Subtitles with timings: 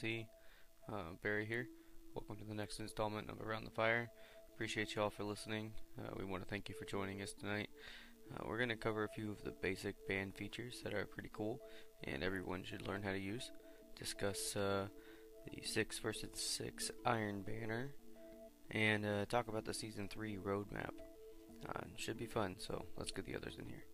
[0.00, 0.26] C.
[0.92, 1.66] Uh, Barry here.
[2.14, 4.10] Welcome to the next installment of Around the Fire.
[4.54, 5.72] Appreciate you all for listening.
[5.98, 7.70] Uh, we want to thank you for joining us tonight.
[8.30, 11.30] Uh, we're going to cover a few of the basic band features that are pretty
[11.32, 11.60] cool
[12.04, 13.50] and everyone should learn how to use.
[13.98, 14.88] Discuss uh,
[15.46, 17.94] the 6 versus 6 Iron Banner
[18.70, 20.90] and uh, talk about the Season 3 roadmap.
[21.66, 23.84] Uh, should be fun, so let's get the others in here.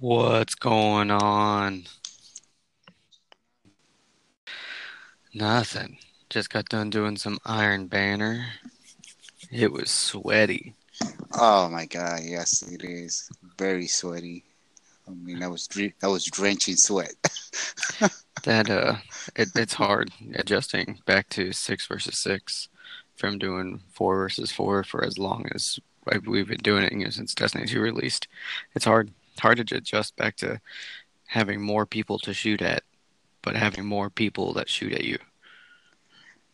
[0.00, 1.84] What's going on?
[5.34, 5.98] Nothing.
[6.30, 8.46] Just got done doing some Iron Banner.
[9.52, 10.74] It was sweaty.
[11.34, 14.42] Oh my god, yes, it is very sweaty.
[15.06, 15.68] I mean, I was
[16.02, 17.12] I was drenching sweat.
[18.44, 18.96] That uh,
[19.36, 22.70] it, it's hard adjusting back to six versus six
[23.14, 25.78] from doing four versus four for as long as
[26.26, 28.28] we've been doing it you know, since Destiny 2 released.
[28.74, 30.60] It's hard hard to adjust back to
[31.28, 32.84] having more people to shoot at,
[33.42, 35.18] but having more people that shoot at you.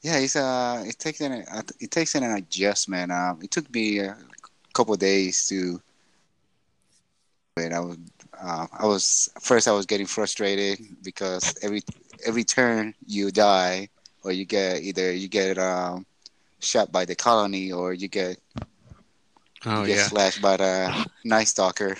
[0.03, 1.45] yeah, it's uh, it takes an
[1.81, 3.13] it takes an adjustment.
[3.13, 4.17] Um, it took me a
[4.75, 5.81] couple of days to.
[7.55, 7.99] But I was,
[8.41, 9.69] uh, I was first.
[9.69, 11.83] I was getting frustrated because every
[12.27, 13.89] every turn you die,
[14.25, 16.07] or you get either you get um,
[16.61, 18.39] shot by the colony, or you get
[19.67, 21.97] Oh you get yeah, slashed by the night stalker.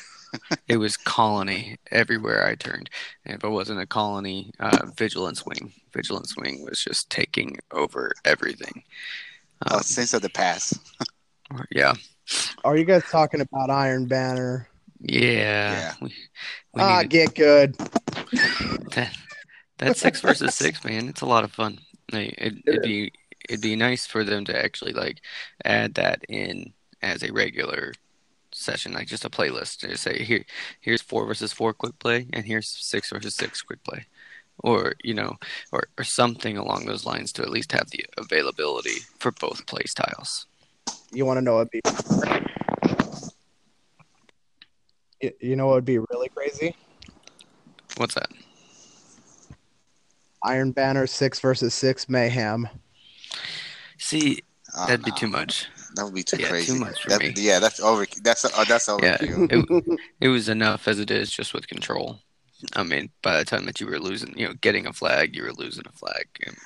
[0.69, 2.91] it was colony everywhere I turned.
[3.25, 8.13] And if it wasn't a colony, uh, vigilance wing, vigilance wing was just taking over
[8.25, 8.83] everything.
[9.71, 10.75] Oh, Um, Sins of the Past.
[11.71, 11.95] yeah,
[12.65, 14.69] Are you guys talking about Iron Banner?
[15.01, 15.73] yeah.
[15.73, 15.95] Yeah.
[16.01, 16.09] We,
[16.75, 17.77] we Ah, needed- get good.
[18.95, 19.15] that
[19.79, 21.79] that six versus six, man, it's a lot of fun.
[22.13, 23.13] Like, it, it'd be
[23.49, 25.21] it'd be nice for them to actually like
[25.65, 26.73] add that in
[27.03, 27.93] as a regular
[28.57, 29.81] session, like just a playlist.
[29.81, 30.45] Just say here
[30.81, 34.07] here's four versus four quick play, and here's six versus six quick play,
[34.59, 35.37] or you know,
[35.73, 39.83] or or something along those lines to at least have the availability for both play
[39.87, 40.47] styles.
[41.13, 41.81] You want to know what would be?
[45.21, 46.75] You, you know what would be really crazy?
[47.97, 48.29] What's that?
[50.43, 52.69] Iron Banner six versus six mayhem.
[53.99, 54.43] See,
[54.79, 55.69] Oh, that'd be too much.
[55.97, 56.79] That would be too Yeah, too crazy.
[56.79, 57.33] much for That- me.
[57.37, 58.07] Yeah, that's over.
[58.23, 58.95] That's uh, that's Yeah.
[59.19, 59.89] overkill.
[59.93, 62.21] It, it was enough as it is just with control.
[62.75, 65.43] I mean, by the time that you were losing, you know, getting a flag, you
[65.43, 66.27] were losing a flag.
[66.47, 66.57] And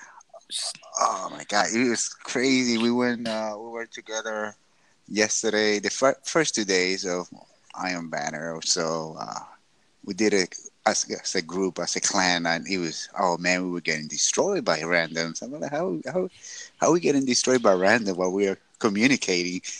[0.51, 2.77] just- Oh my god, it was crazy.
[2.79, 4.55] We went, uh, we were together
[5.09, 7.29] yesterday, the fir- first two days of
[7.75, 8.59] Iron Banner.
[8.65, 9.41] So uh,
[10.05, 10.55] we did it
[10.87, 14.09] as, as a group, as a clan, and it was oh man, we were getting
[14.09, 15.43] destroyed by randoms.
[15.43, 16.29] I'm like, how how
[16.81, 19.63] how are we getting destroyed by random while we are communicating?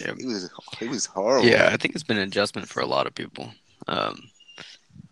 [0.00, 0.12] Yeah.
[0.18, 0.50] It was
[0.80, 1.48] it was horrible.
[1.48, 3.50] yeah, I think it's been an adjustment for a lot of people.
[3.88, 4.30] Um,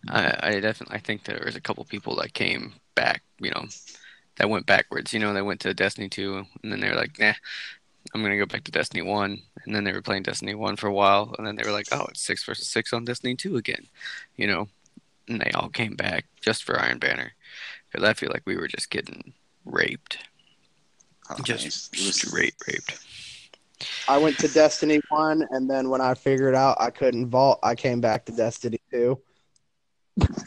[0.09, 3.67] I, I definitely, I think there was a couple people that came back, you know,
[4.37, 5.13] that went backwards.
[5.13, 7.35] You know, they went to Destiny 2, and then they were like, nah,
[8.15, 9.43] I'm gonna go back to Destiny 1.
[9.67, 11.89] And then they were playing Destiny 1 for a while, and then they were like,
[11.93, 13.87] oh, it's six versus six on Destiny 2 again.
[14.37, 14.69] You know,
[15.29, 17.33] and they all came back just for Iron Banner
[17.91, 19.33] because I feel like we were just getting
[19.65, 20.19] raped,
[21.31, 21.65] Oh, just
[21.95, 22.99] it was- straight raped.
[24.09, 27.75] I went to Destiny one, and then when I figured out I couldn't vault, I
[27.75, 29.21] came back to Destiny two.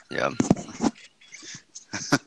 [0.10, 0.32] Yeah,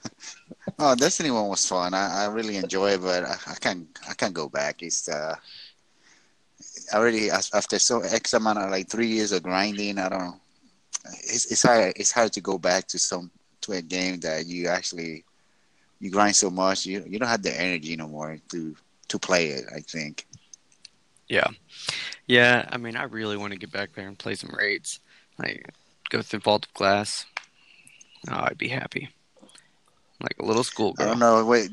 [0.79, 1.95] Oh, Destiny one was fun.
[1.95, 4.83] I, I really enjoy it, but I, I can't I can't go back.
[4.83, 5.35] It's uh,
[6.95, 9.99] already after so X amount of like three years of grinding.
[9.99, 10.41] I don't know.
[11.25, 13.31] It's it's hard it's hard to go back to some
[13.63, 15.25] to a game that you actually
[16.01, 18.77] you grind so much you you don't have the energy no more to
[19.09, 19.67] to play it.
[19.75, 20.27] I think.
[21.29, 21.49] yeah,
[22.27, 22.69] yeah.
[22.71, 25.01] I mean, I really want to get back there and play some raids,
[25.39, 25.73] like
[26.11, 27.27] go through Vault of Glass.
[28.31, 29.11] Oh, I'd be happy,
[30.21, 30.65] like a little
[30.99, 31.07] I schoolgirl.
[31.07, 31.45] don't know.
[31.45, 31.71] Wait,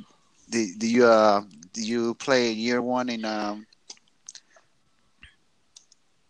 [0.49, 1.43] do, do you uh
[1.73, 3.66] do you play year one in um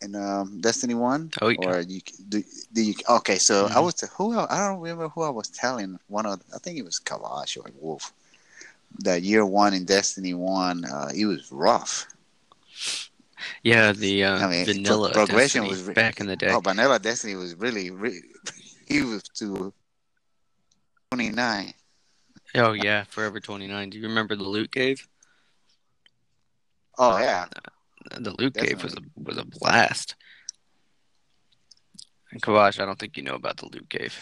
[0.02, 1.32] in um Destiny one?
[1.42, 1.58] Oh, yeah.
[1.60, 2.94] Or you do, do you?
[3.10, 3.84] Okay, so I Mhm.
[3.84, 6.00] was who I don't remember who I was telling.
[6.08, 8.14] One of I think it was Kalash or Wolf.
[9.00, 12.08] That year one in Destiny one, uh, it was rough.
[13.64, 16.52] Yeah, the uh, I mean, pro- vanilla progression Destiny was re- back in the day.
[16.54, 18.22] Oh, Vanilla Destiny was really, really
[18.88, 19.74] he was to
[21.12, 21.74] twenty nine.
[22.56, 23.90] Oh yeah, Forever 29.
[23.90, 25.08] Do you remember the loot cave?
[26.98, 27.46] Oh yeah,
[28.12, 30.16] The loot cave was a was a blast.
[32.32, 34.18] And Kavash, I don't think you know about the loot cave.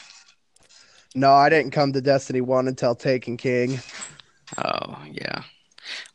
[1.15, 3.79] No, I didn't come to Destiny one until Taken King.
[4.57, 5.43] Oh yeah,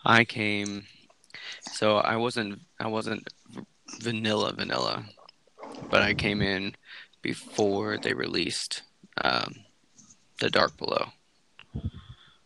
[0.04, 0.84] I came.
[1.62, 3.26] So I wasn't I wasn't
[4.00, 5.04] vanilla vanilla,
[5.90, 6.74] but I came in
[7.22, 8.82] before they released
[9.22, 9.54] um,
[10.40, 11.06] the Dark Below.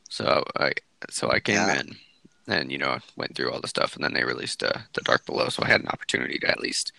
[0.09, 0.73] So I
[1.11, 1.81] so I came Yeah.
[1.81, 1.97] in
[2.47, 5.27] and you know went through all the stuff, and then they released uh, the Dark
[5.27, 6.93] Below, so I had an opportunity to at least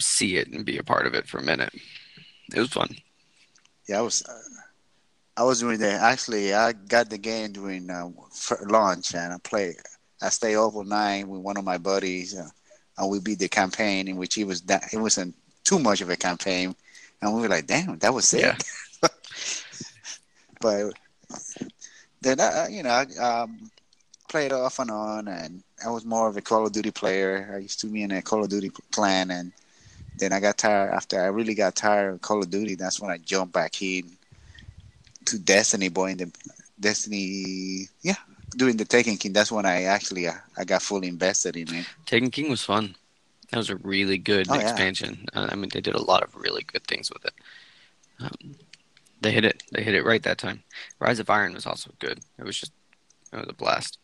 [0.00, 1.74] see it and be a part of it for a minute.
[2.54, 2.96] It was fun.
[3.88, 4.24] Yeah, I was.
[4.26, 4.38] Uh,
[5.36, 6.00] I was doing that.
[6.02, 8.08] Actually, I got the game during uh,
[8.66, 9.76] launch, and I played.
[10.20, 12.48] I stayed overnight with one of my buddies, uh,
[12.98, 14.62] and we beat the campaign in which he was.
[14.62, 16.74] That it wasn't too much of a campaign,
[17.22, 18.56] and we were like, "Damn, that was it." Yeah.
[20.60, 20.92] but
[22.20, 23.70] then I, I- you know, I um,
[24.28, 27.50] played off and on, and I was more of a Call of Duty player.
[27.54, 29.52] I used to be in a Call of Duty clan, and
[30.18, 30.92] then I got tired.
[30.92, 34.04] After I really got tired of Call of Duty, that's when I jumped back in
[35.26, 35.88] to Destiny.
[35.88, 36.32] Boy, in the
[36.80, 38.14] Destiny, yeah,
[38.56, 39.32] doing the Taken King.
[39.32, 41.86] That's when I actually uh, I got fully invested in it.
[42.06, 42.94] Taken King was fun.
[43.50, 44.60] That was a really good Oh, yeah.
[44.60, 45.26] expansion.
[45.34, 47.32] Uh, I mean, they did a lot of really good things with it.
[48.20, 48.56] Um,
[49.22, 49.62] they hit it.
[49.72, 50.62] They hit it right that time.
[51.00, 52.20] Rise of Iron was also good.
[52.38, 52.72] It was just,
[53.32, 53.98] it was a blast.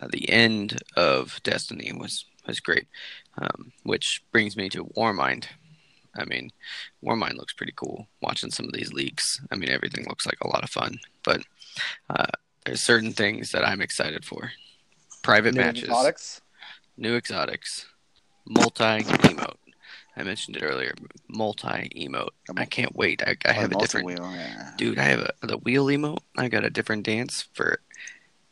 [0.00, 2.86] Uh, the end of Destiny was was great,
[3.38, 5.46] um, which brings me to Warmind.
[6.16, 6.50] I mean,
[7.04, 8.06] Warmind looks pretty cool.
[8.22, 10.98] Watching some of these leaks, I mean, everything looks like a lot of fun.
[11.24, 11.42] But
[12.08, 12.26] uh,
[12.64, 14.52] there's certain things that I'm excited for.
[15.22, 16.40] Private New matches exotics.
[16.96, 17.86] new exotics,
[18.46, 19.56] multi emote.
[20.16, 20.94] I mentioned it earlier.
[21.28, 22.30] Multi emote.
[22.56, 23.22] I can't wait.
[23.26, 24.70] I, I have a different multi-wheel, yeah.
[24.78, 24.98] dude.
[24.98, 26.20] I have a the wheel emote.
[26.38, 27.80] I got a different dance for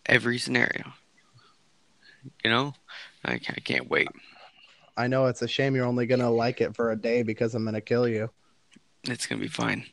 [0.04, 0.92] every scenario.
[2.44, 2.74] You know,
[3.24, 4.08] I, ca- I can't wait.
[4.96, 7.64] I know it's a shame you're only gonna like it for a day because I'm
[7.64, 8.30] gonna kill you.
[9.04, 9.84] It's gonna be fine.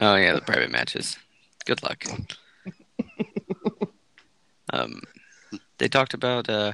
[0.00, 1.16] Oh yeah, the private matches.
[1.64, 2.04] Good luck.
[4.72, 5.00] um,
[5.78, 6.72] they talked about uh,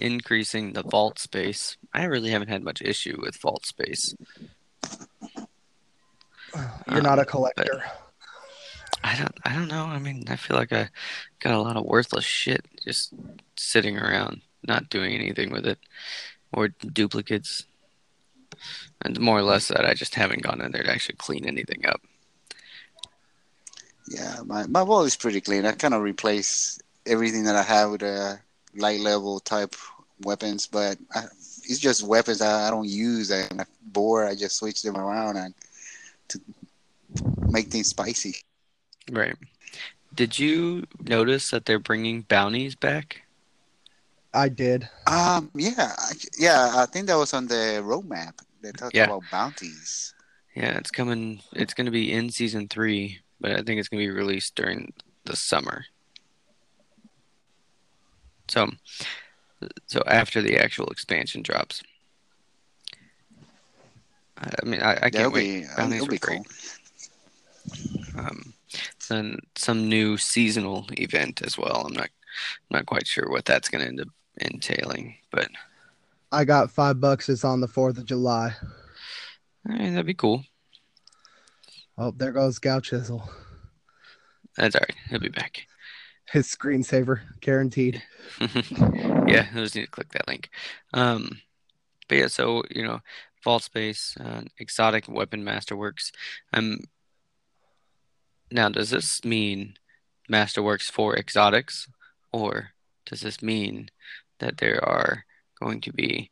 [0.00, 1.76] increasing the vault space.
[1.92, 4.14] I really haven't had much issue with vault space.
[6.90, 7.82] You're not a Um, collector.
[9.04, 9.84] I don't I don't know.
[9.84, 10.88] I mean, I feel like I
[11.40, 13.12] got a lot of worthless shit just
[13.56, 15.78] sitting around, not doing anything with it,
[16.52, 17.64] or duplicates.
[19.02, 21.86] And more or less that I just haven't gone in there to actually clean anything
[21.86, 22.00] up.
[24.08, 25.66] Yeah, my my wall is pretty clean.
[25.66, 28.40] I kind of replace everything that I have with a
[28.74, 29.74] light level type
[30.22, 31.24] weapons, but I,
[31.64, 33.30] it's just weapons I, I don't use.
[33.30, 34.28] And I'm bored.
[34.28, 35.54] I just switch them around and
[36.28, 36.40] to
[37.48, 38.36] make things spicy.
[39.10, 39.36] Right.
[40.14, 43.22] Did you notice that they're bringing bounties back?
[44.34, 44.88] I did.
[45.06, 45.92] Um, yeah,
[46.38, 46.72] yeah.
[46.76, 48.34] I think that was on the roadmap.
[48.60, 49.04] They talked Yeah.
[49.04, 50.14] about bounties.
[50.54, 51.40] Yeah, it's coming.
[51.52, 54.54] It's going to be in season three, but I think it's going to be released
[54.54, 54.92] during
[55.24, 55.84] the summer.
[58.48, 58.70] So,
[59.86, 61.82] so after the actual expansion drops.
[64.38, 65.62] I I mean, I, I can't That'll wait.
[65.62, 66.40] be Bounties it'll were be great.
[68.14, 68.24] cool.
[68.24, 68.54] Um,
[69.08, 71.84] then some new seasonal event as well.
[71.86, 72.10] I'm not,
[72.70, 74.08] I'm not quite sure what that's going to end up
[74.40, 75.48] entailing, but
[76.30, 77.28] I got five bucks.
[77.28, 78.54] It's on the Fourth of July.
[79.68, 80.44] I mean, that'd be cool.
[81.96, 83.28] Oh, there goes Gow Chisel.
[84.56, 84.96] That's all right.
[85.10, 85.66] He'll be back.
[86.30, 88.02] His screensaver, guaranteed.
[88.40, 90.50] yeah, I just need to click that link.
[90.92, 91.40] Um,
[92.08, 93.00] but yeah, so you know,
[93.42, 96.10] Vault Space, uh, Exotic Weapon Masterworks.
[96.52, 96.80] Um,
[98.50, 99.74] now, does this mean
[100.30, 101.88] Masterworks for exotics,
[102.32, 102.70] or
[103.06, 103.90] does this mean
[104.38, 105.24] that there are
[105.60, 106.30] going to be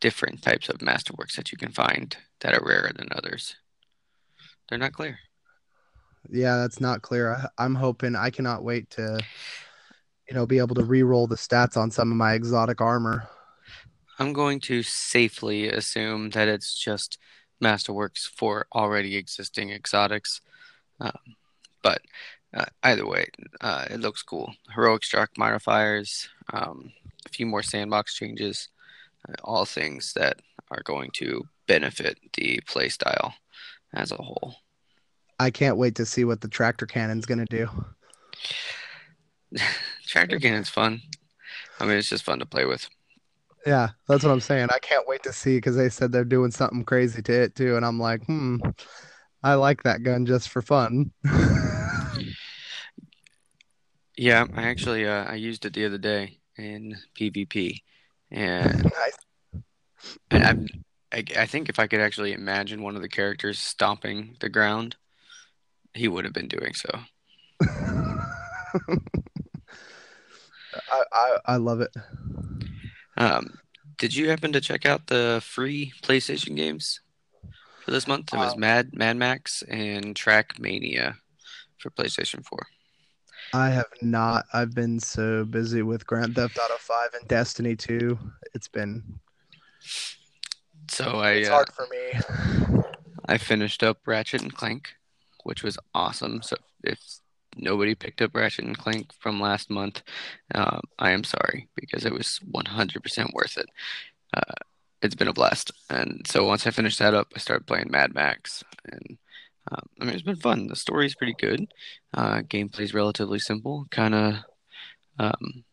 [0.00, 3.56] different types of Masterworks that you can find that are rarer than others?
[4.68, 5.18] They're not clear.
[6.28, 7.34] Yeah, that's not clear.
[7.34, 9.20] I, I'm hoping I cannot wait to,
[10.28, 13.28] you know, be able to re-roll the stats on some of my exotic armor.
[14.18, 17.18] I'm going to safely assume that it's just
[17.62, 20.40] Masterworks for already existing exotics.
[21.00, 21.12] Um,
[21.82, 22.02] but
[22.54, 23.26] uh, either way,
[23.60, 24.52] uh, it looks cool.
[24.74, 26.92] Heroic Strike modifiers, um,
[27.26, 28.68] a few more sandbox changes,
[29.28, 33.32] uh, all things that are going to benefit the playstyle
[33.94, 34.56] as a whole.
[35.38, 37.68] I can't wait to see what the tractor cannon's gonna do.
[40.06, 41.00] Tractor Cannon's fun.
[41.78, 42.88] I mean, it's just fun to play with.
[43.66, 44.68] Yeah, that's what I'm saying.
[44.70, 47.76] I can't wait to see because they said they're doing something crazy to it too,
[47.76, 48.56] and I'm like, hmm,
[49.42, 51.12] I like that gun just for fun.
[54.16, 57.82] Yeah, I actually uh, I used it the other day in PvP,
[58.30, 59.16] and nice.
[60.30, 60.44] And
[61.12, 64.48] I, I, I think if I could actually imagine one of the characters stomping the
[64.48, 64.96] ground,
[65.94, 66.90] he would have been doing so.
[70.92, 71.90] I, I I love it.
[73.16, 73.58] Um,
[73.98, 77.00] did you happen to check out the free PlayStation games
[77.84, 78.32] for this month?
[78.32, 81.16] It was Um, Mad Mad Max and Track Mania
[81.78, 82.66] for PlayStation 4.
[83.52, 84.46] I have not.
[84.52, 88.18] I've been so busy with Grand Theft Auto 5 and Destiny 2.
[88.54, 89.02] It's been
[90.88, 92.84] So I it's uh, hard for me.
[93.26, 94.90] I finished up Ratchet and Clank,
[95.44, 96.42] which was awesome.
[96.42, 97.00] So if
[97.56, 100.02] nobody picked up Ratchet and Clank from last month,
[100.54, 103.68] uh, I am sorry because it was 100% worth it.
[104.32, 104.54] Uh,
[105.02, 105.72] it's been a blast.
[105.88, 109.18] And so once I finished that up, I started playing Mad Max, and
[109.70, 110.66] um, I mean it's been fun.
[110.66, 111.72] The story's pretty good.
[112.12, 113.86] Uh, gameplay's relatively simple.
[113.90, 114.34] Kind of,
[115.18, 115.64] um,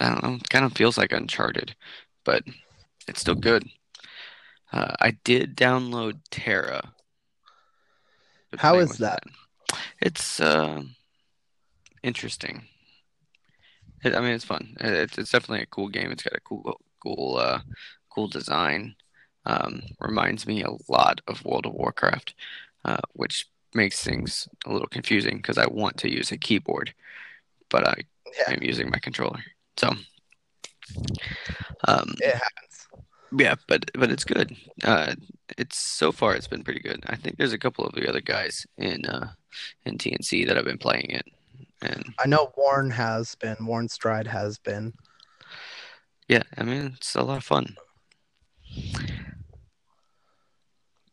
[0.00, 0.38] I don't know.
[0.50, 1.74] Kind of feels like Uncharted,
[2.24, 2.42] but
[3.06, 3.68] it's still good.
[4.72, 6.92] Uh, I did download TERA.
[8.58, 9.22] How is is with that?
[10.00, 10.82] It's uh,
[12.02, 12.62] interesting.
[14.04, 14.76] It, I mean, it's fun.
[14.80, 16.10] It, it's it's definitely a cool game.
[16.10, 17.60] It's got a cool cool uh,
[18.10, 18.94] cool design.
[19.46, 22.34] Um, reminds me a lot of World of Warcraft,
[22.88, 26.94] uh, which makes things a little confusing because I want to use a keyboard,
[27.70, 27.94] but I
[28.38, 29.42] Yeah, am using my controller.
[29.78, 29.90] So,
[31.86, 32.88] um, it happens.
[33.38, 34.56] yeah, but but it's good.
[34.82, 35.14] Uh,
[35.56, 37.04] it's so far it's been pretty good.
[37.06, 39.28] I think there's a couple of the other guys in uh
[39.84, 41.26] in TNC that have been playing it,
[41.82, 43.56] and I know Warren has been.
[43.66, 44.94] Warren Stride has been.
[46.28, 47.76] yeah, I mean it's a lot of fun.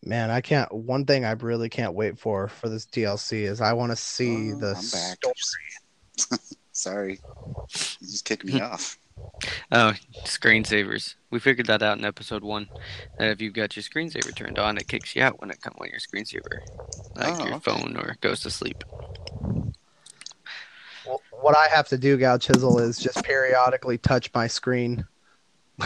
[0.06, 0.72] Man, I can't.
[0.72, 4.52] One thing I really can't wait for for this DLC is I want to see
[4.52, 5.36] Oh, the story.
[6.72, 7.20] Sorry,
[8.00, 8.98] you just kicked me off.
[9.72, 9.94] Oh,
[10.24, 11.16] screensavers.
[11.32, 12.70] We figured that out in episode one.
[13.18, 15.76] That if you've got your screensaver turned on, it kicks you out when it comes
[15.78, 16.60] when your screensaver,
[17.16, 17.60] like Oh, your okay.
[17.60, 18.84] phone, or goes to sleep.
[21.06, 25.06] Well, What I have to do, Gal Chisel, is just periodically touch my screen.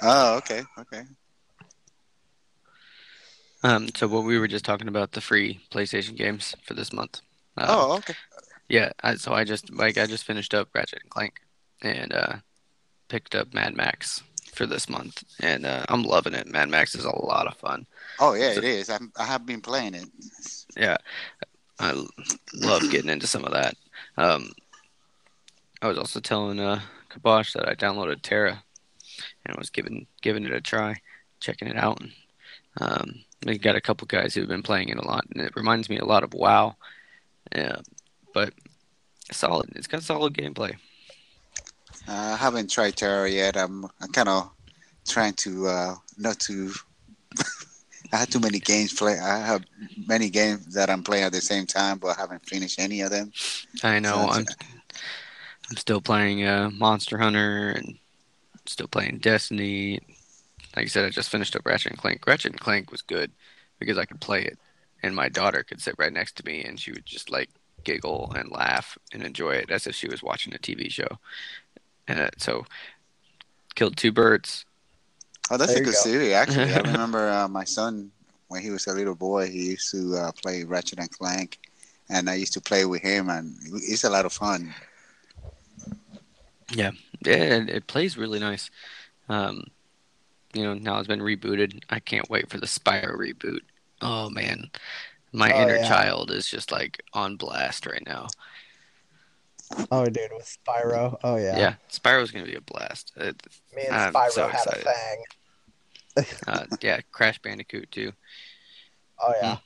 [0.00, 1.02] Oh, okay, okay.
[3.62, 7.20] Um, so what we were just talking about the free PlayStation games for this month.
[7.56, 8.14] Uh, Oh, okay.
[8.68, 11.40] Yeah, I, so I just like I just finished up Ratchet and Clank,
[11.82, 12.36] and uh,
[13.08, 14.22] picked up Mad Max
[14.52, 16.46] for this month, and uh, I'm loving it.
[16.46, 17.86] Mad Max is a lot of fun.
[18.20, 18.90] Oh, yeah, So- it is.
[18.90, 20.06] I'm, I have been playing it.
[20.76, 20.98] Yeah,
[21.80, 22.04] I
[22.54, 23.74] love getting into some of that.
[24.18, 24.52] Um,
[25.80, 28.62] I was also telling uh, Kabosh that I downloaded TERA,
[29.46, 31.00] and was giving giving it a try,
[31.40, 32.00] checking it out.
[32.00, 32.12] And,
[32.80, 35.88] um, we got a couple guys who've been playing it a lot, and it reminds
[35.88, 36.76] me a lot of WoW.
[37.54, 37.76] Yeah,
[38.34, 38.52] but
[39.32, 39.70] solid.
[39.74, 40.74] It's got solid gameplay.
[42.06, 43.56] Uh, I haven't tried TERA yet.
[43.56, 44.50] I'm, I'm kind of
[45.06, 46.72] trying to uh, not to.
[48.12, 49.18] I had too many games play.
[49.18, 49.64] I have
[50.06, 53.10] many games that I'm playing at the same time, but I haven't finished any of
[53.10, 53.32] them.
[53.82, 54.14] I know.
[54.14, 54.46] So I'm
[55.70, 57.98] I'm still playing uh, Monster Hunter and
[58.64, 60.00] still playing Destiny.
[60.76, 62.26] Like I said, I just finished up Ratchet and Clank.
[62.26, 63.32] Ratchet and Clank was good
[63.78, 64.58] because I could play it,
[65.02, 67.50] and my daughter could sit right next to me, and she would just like
[67.84, 71.18] giggle and laugh and enjoy it as if she was watching a TV show.
[72.08, 72.64] And uh, so,
[73.74, 74.64] killed two birds.
[75.50, 76.02] Oh, that's There a good go.
[76.02, 76.32] series.
[76.32, 78.10] Actually, I remember uh, my son
[78.48, 79.48] when he was a little boy.
[79.48, 81.58] He used to uh, play Ratchet and Clank,
[82.08, 84.74] and I used to play with him, and it's a lot of fun.
[86.70, 86.92] Yeah,
[87.24, 88.70] it, it plays really nice.
[89.28, 89.64] Um,
[90.54, 91.82] you know, now it's been rebooted.
[91.90, 93.60] I can't wait for the Spyro reboot.
[94.00, 94.70] Oh man,
[95.32, 95.88] my Oh, inner yeah.
[95.88, 98.28] child is just like on blast right now.
[99.90, 101.18] Oh, dude, with Spyro.
[101.22, 101.56] Oh yeah.
[101.58, 103.12] Yeah, Spyro's gonna be a blast.
[103.16, 103.40] It,
[103.76, 104.86] Me and I'm Spyro so had excited.
[104.86, 105.24] a thing.
[106.46, 108.12] uh, yeah, Crash Bandicoot too.
[109.20, 109.56] Oh yeah.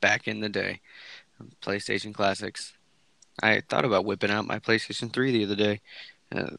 [0.00, 0.80] Back in the day,
[1.60, 2.72] PlayStation classics.
[3.42, 5.80] I thought about whipping out my PlayStation 3 the other day.
[6.34, 6.56] Uh,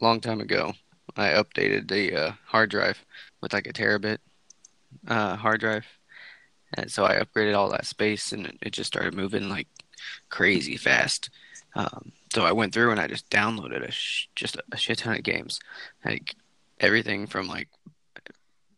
[0.00, 0.74] long time ago,
[1.16, 3.04] I updated the uh, hard drive
[3.40, 4.18] with like a terabit
[5.06, 5.86] uh, hard drive,
[6.74, 9.68] and so I upgraded all that space, and it- just started moving like
[10.28, 11.30] crazy fast.
[11.74, 15.16] Um, so I went through and I just downloaded a sh- just a shit ton
[15.16, 15.60] of games,
[16.04, 16.34] like
[16.80, 17.68] everything from like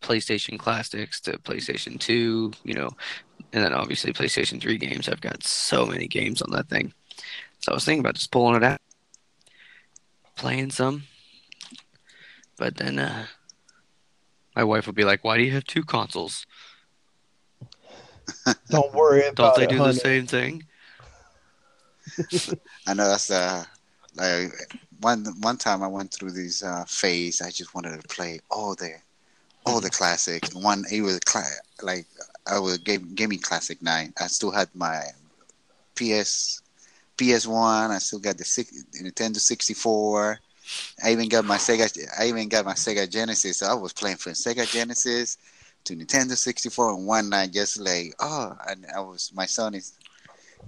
[0.00, 2.90] PlayStation Classics to PlayStation 2, you know,
[3.52, 5.08] and then obviously PlayStation 3 games.
[5.08, 6.92] I've got so many games on that thing.
[7.60, 8.80] So I was thinking about just pulling it out,
[10.36, 11.04] playing some.
[12.58, 13.26] But then uh,
[14.56, 16.44] my wife would be like, "Why do you have two consoles?
[18.70, 19.94] Don't worry about Don't they it, do honey.
[19.94, 20.64] the same thing?"
[22.86, 23.64] I know that's uh
[24.16, 24.50] like
[25.00, 27.40] one one time I went through this uh, phase.
[27.40, 28.94] I just wanted to play all the
[29.64, 30.54] all the classics.
[30.54, 31.44] One it was cla-
[31.82, 32.06] like
[32.46, 34.12] I was game gaming classic nine.
[34.20, 35.02] I still had my
[35.94, 36.62] PS
[37.16, 37.90] PS one.
[37.90, 40.40] I still got the six, Nintendo sixty four.
[41.02, 41.90] I even got my Sega.
[42.18, 43.58] I even got my Sega Genesis.
[43.58, 45.38] So I was playing from Sega Genesis
[45.84, 49.94] to Nintendo 64 and one night, just like oh, and I was my son is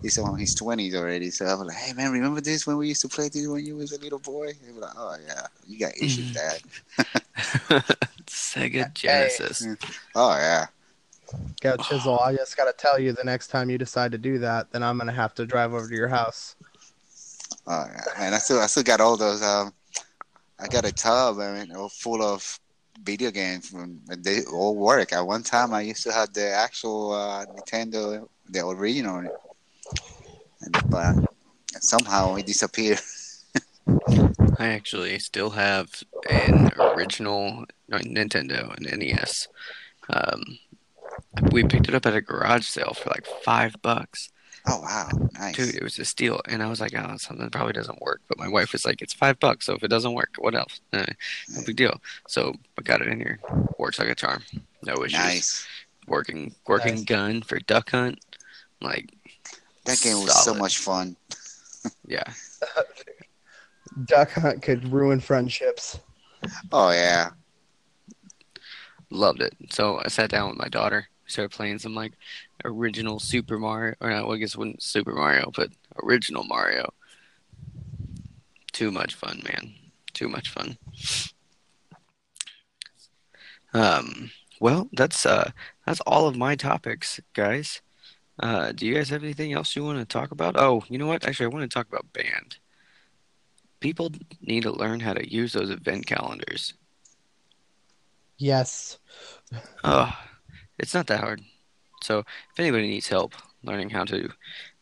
[0.02, 1.30] he's on his 20s already.
[1.30, 3.64] So I was like, hey man, remember this when we used to play this when
[3.64, 4.52] you was a little boy?
[4.64, 6.60] He was like, oh yeah, you got issues, dad.
[8.26, 9.66] Sega Genesis.
[10.14, 10.66] Oh yeah.
[11.60, 14.72] Go Chisel, I just gotta tell you the next time you decide to do that,
[14.72, 16.56] then I'm gonna have to drive over to your house.
[17.66, 18.34] Oh yeah, man!
[18.34, 19.42] I still I still got all those.
[19.42, 19.72] Um,
[20.60, 22.58] I got a tub, I mean, full of
[23.02, 23.70] video games.
[23.70, 25.12] From, they all work.
[25.12, 29.18] At one time, I used to have the actual uh, Nintendo, the original,
[30.60, 31.16] and, but
[31.80, 33.00] somehow it disappeared.
[34.58, 39.48] I actually still have an original Nintendo, an NES.
[40.12, 40.58] Um,
[41.50, 44.30] we picked it up at a garage sale for like five bucks.
[44.72, 45.74] Oh wow, nice, dude!
[45.74, 48.46] It was a steal, and I was like, "Oh, something probably doesn't work." But my
[48.46, 50.80] wife was like, "It's five bucks, so if it doesn't work, what else?
[50.92, 51.04] Eh,
[51.48, 53.40] no big deal." So I got it in here.
[53.78, 54.44] Works like a charm.
[54.84, 55.18] No issues.
[55.18, 55.66] Nice.
[56.06, 57.04] Working, working nice.
[57.04, 58.24] gun for duck hunt.
[58.80, 59.12] Like
[59.86, 61.16] that game was so much fun.
[62.06, 62.32] yeah.
[64.04, 65.98] duck hunt could ruin friendships.
[66.70, 67.30] Oh yeah.
[69.10, 69.56] Loved it.
[69.70, 72.12] So I sat down with my daughter started playing some like
[72.64, 75.70] original Super Mario, or I guess it wasn't Super Mario, but
[76.02, 76.92] original Mario.
[78.72, 79.74] Too much fun, man.
[80.12, 80.78] Too much fun.
[83.72, 85.50] Um, well, that's uh,
[85.86, 87.80] that's all of my topics, guys.
[88.38, 90.56] Uh, do you guys have anything else you want to talk about?
[90.56, 91.26] Oh, you know what?
[91.26, 92.56] Actually, I want to talk about band.
[93.80, 96.74] People need to learn how to use those event calendars.
[98.38, 98.98] Yes.
[99.84, 100.10] Oh,
[100.78, 101.42] it's not that hard.
[102.02, 104.30] So if anybody needs help learning how to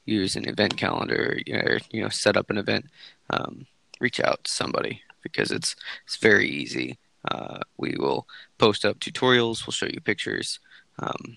[0.05, 2.87] use an event calendar or you know set up an event,
[3.31, 3.67] um,
[4.01, 6.99] reach out to somebody because it's it's very easy.
[7.31, 8.27] Uh, we will
[8.59, 9.67] post up tutorials.
[9.67, 10.61] We'll show you pictures,
[10.99, 11.37] um,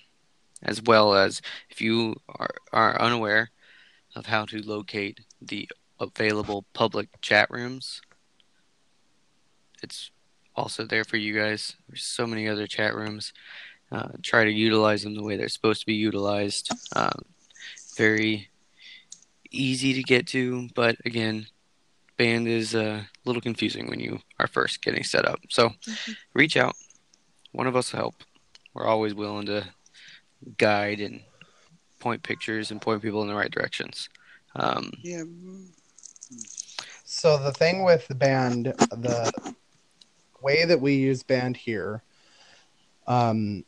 [0.64, 3.50] as well as if you are, are unaware
[4.16, 5.68] of how to locate the
[6.00, 8.02] available public chat rooms.
[9.82, 10.12] It's
[10.56, 11.76] also there for you guys.
[11.88, 13.34] There's so many other chat rooms
[13.92, 16.72] uh, try to utilize them the way they're supposed to be utilized.
[16.96, 17.26] Um,
[17.98, 18.50] very
[19.52, 21.48] easy to get to, but again,
[22.18, 25.40] band is uh, a little confusing when you are first getting set up.
[25.50, 26.12] So mm-hmm.
[26.34, 26.76] reach out.
[27.52, 28.16] One of us will help.
[28.74, 29.66] We're always willing to
[30.58, 31.22] guide and
[32.00, 34.08] point pictures and point people in the right directions.
[34.56, 35.24] Um, yeah.
[37.04, 39.54] So the thing with the band, the
[40.42, 42.04] way that we use band here,
[43.08, 43.66] um,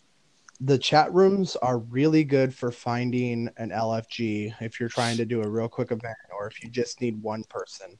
[0.65, 5.41] the chat rooms are really good for finding an LFG if you're trying to do
[5.43, 7.97] a real quick event or if you just need one person.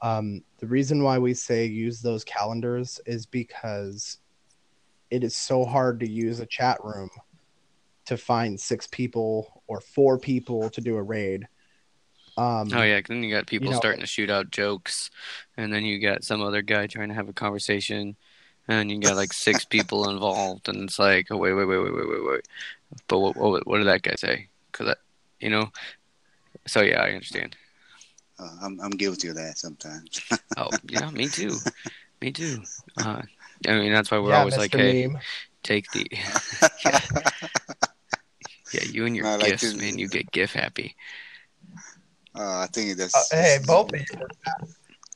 [0.00, 4.18] Um, the reason why we say use those calendars is because
[5.10, 7.10] it is so hard to use a chat room
[8.06, 11.48] to find six people or four people to do a raid.
[12.36, 15.10] Um, oh yeah, then you got people you know, starting to shoot out jokes,
[15.56, 18.16] and then you got some other guy trying to have a conversation,
[18.68, 21.94] and you got like six people involved, and it's like, oh wait, wait, wait, wait,
[21.94, 22.48] wait, wait, wait.
[23.06, 24.48] But what, what, what did that guy say?
[24.70, 24.94] Because
[25.40, 25.70] you know,
[26.66, 27.56] so yeah, I understand.
[28.38, 30.20] Uh, I'm I'm guilty of that sometimes.
[30.56, 31.56] oh yeah, me too,
[32.20, 32.62] me too.
[32.98, 33.22] Uh,
[33.66, 34.58] I mean, that's why we're yeah, always Mr.
[34.58, 35.08] like, hey,
[35.62, 36.06] take the.
[36.84, 37.00] yeah.
[38.72, 39.98] yeah, you and your no, gifts, like man.
[39.98, 40.94] You get gift happy.
[42.34, 43.32] Uh, I think that's.
[43.32, 44.06] Uh, hey, both of you,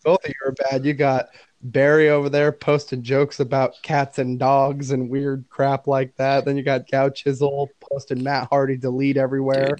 [0.04, 0.84] both of you are bad.
[0.84, 1.28] You got
[1.62, 6.44] Barry over there posting jokes about cats and dogs and weird crap like that.
[6.44, 9.76] Then you got Gow Chisel posting Matt Hardy delete everywhere.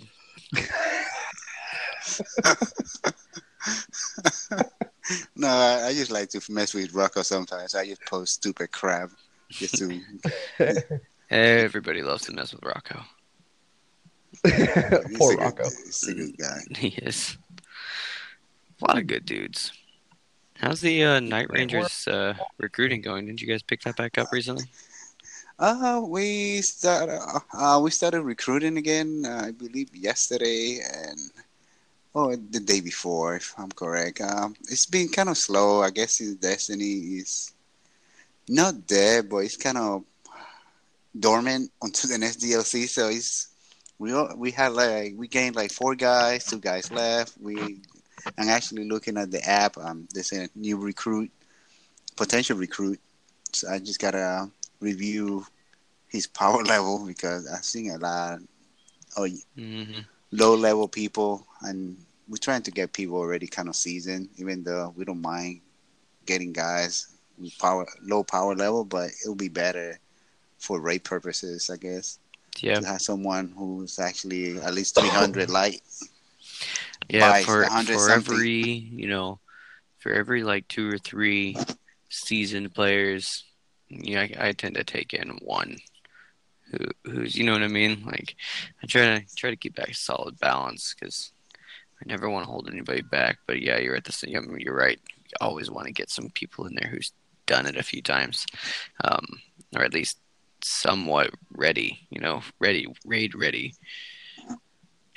[5.37, 7.75] no, I, I, just like to mess with Rocco sometimes.
[7.75, 9.11] I just post stupid crap
[9.51, 10.01] just to.
[11.31, 13.03] Everybody loves to mess with Rocco.
[15.16, 15.64] Poor Rocco.
[15.64, 16.59] Good, he's a good guy.
[16.77, 17.37] He is.
[18.81, 19.73] A lot of good dudes.
[20.62, 23.27] How's the uh, Night Rangers uh, recruiting going?
[23.27, 24.66] Didn't you guys pick that back up recently?
[25.59, 27.18] Uh, we started.
[27.53, 29.25] Uh, we started recruiting again.
[29.27, 31.18] Uh, I believe yesterday and
[32.14, 34.20] oh, the day before, if I'm correct.
[34.20, 35.83] Um, it's been kind of slow.
[35.83, 37.53] I guess his destiny is
[38.48, 40.05] not there, but it's kind of
[41.18, 42.88] dormant onto the next DLC.
[42.88, 43.48] So it's
[43.98, 47.35] we we had like we gained like four guys, two guys left.
[47.40, 47.81] We
[48.38, 49.76] I'm actually looking at the app.
[49.78, 51.30] Um, there's a new recruit,
[52.16, 53.00] potential recruit.
[53.52, 55.46] So I just gotta review
[56.08, 58.40] his power level because I've seen a lot
[59.16, 60.00] of mm-hmm.
[60.30, 61.96] low level people, and
[62.28, 65.61] we're trying to get people already kind of seasoned, even though we don't mind
[66.26, 67.08] getting guys
[67.38, 69.98] with power low power level, but it'll be better
[70.58, 72.18] for rate purposes, I guess.
[72.61, 72.80] Yeah.
[72.80, 75.80] To have someone who's actually at least 300 light.
[77.12, 78.35] Yeah, for for something.
[78.35, 79.38] every you know,
[79.98, 81.57] for every like two or three
[82.09, 83.44] seasoned players,
[83.90, 85.77] yeah, I, I tend to take in one
[86.70, 88.03] who who's you know what I mean.
[88.07, 88.35] Like
[88.83, 91.33] I try to try to keep back a solid balance because
[92.01, 93.38] I never want to hold anybody back.
[93.46, 94.35] But yeah, you're at the same.
[94.35, 94.98] I mean, you're right.
[95.27, 97.12] You always want to get some people in there who's
[97.44, 98.46] done it a few times,
[99.05, 99.27] um,
[99.77, 100.18] or at least
[100.62, 102.07] somewhat ready.
[102.09, 103.75] You know, ready, raid ready,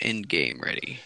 [0.01, 0.99] end game ready.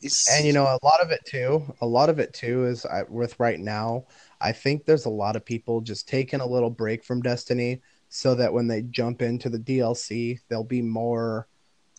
[0.00, 2.86] It's, And you know, a lot of it too, a lot of it too is
[2.86, 4.06] I, with right now.
[4.40, 8.34] I think there's a lot of people just taking a little break from Destiny so
[8.34, 11.48] that when they jump into the DLC, they'll be more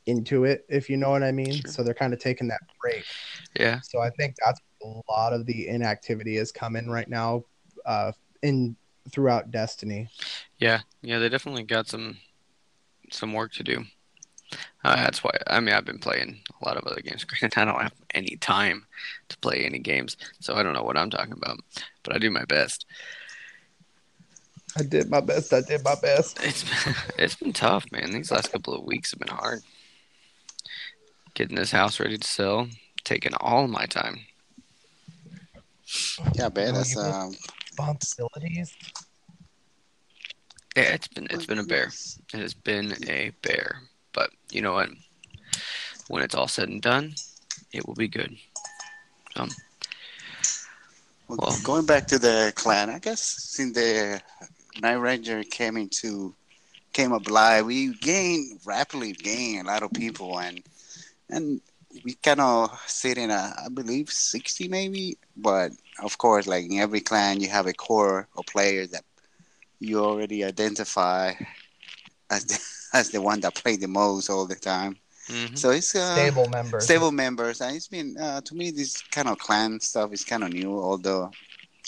[0.05, 1.53] into it, if you know what I mean.
[1.53, 1.71] Sure.
[1.71, 3.03] So they're kind of taking that break.
[3.59, 7.43] Yeah, So I think that's a lot of the inactivity is coming right now,
[7.85, 8.11] uh,
[8.41, 8.75] in
[9.11, 10.09] throughout Destiny.
[10.59, 12.17] Yeah, yeah, they definitely got some
[13.11, 13.85] some work to do.
[14.83, 17.23] Uh, that's why I mean I've been playing a lot of other games.
[17.25, 18.85] Granted, I don't have any time
[19.29, 21.59] to play any games, so I don't know what I'm talking about.
[22.03, 22.85] But I do my best.
[24.77, 25.53] I did my best.
[25.53, 26.39] I did my best.
[26.43, 28.11] It's been, it's been tough, man.
[28.11, 29.61] These last couple of weeks have been hard.
[31.33, 32.67] Getting this house ready to sell,
[33.03, 34.19] taking all my time.
[36.35, 36.73] yeah, man.
[36.75, 37.35] That's you missed- um.
[37.79, 38.73] Responsibilities.
[40.75, 41.91] Yeah, it's been it's been a bear.
[42.33, 43.81] It has been a bear.
[44.17, 44.89] But you know what?
[46.07, 47.13] When it's all said and done,
[47.71, 48.35] it will be good.
[49.35, 49.49] Um,
[51.27, 54.21] Well, Well- going back to the clan, I guess since the
[54.81, 56.33] Night Ranger came into
[56.93, 60.63] came up live, we gained rapidly gained a lot of people and
[61.29, 61.61] and
[62.03, 66.79] we kind of sit in a I believe sixty maybe, but of course, like in
[66.79, 69.05] every clan, you have a core of players that
[69.79, 71.33] you already identify
[72.31, 72.57] as the,
[72.93, 74.97] as the one that played the most all the time.
[75.29, 75.57] mhm.
[75.57, 76.83] So it's uh, Stable members.
[76.83, 80.43] stable members and it's been uh, to me this kind of clan stuff is kind
[80.43, 81.31] of new although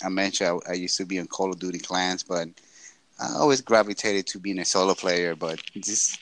[0.04, 2.48] i mentioned I, I used to be in call of duty clans but
[3.20, 6.18] i always gravitated to being a solo player but this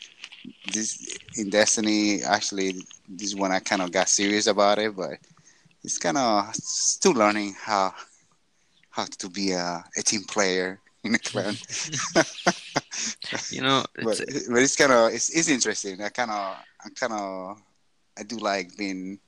[0.72, 2.72] this in destiny actually
[3.08, 5.18] this is when i kind of got serious about it but
[5.84, 7.94] it's kind of still learning how
[8.90, 10.80] how to be a, a team player
[11.16, 11.56] clan
[13.50, 16.02] You know, but, it's, but it's kind of it's, it's interesting.
[16.02, 17.62] I kind of I kind of
[18.18, 19.18] I do like being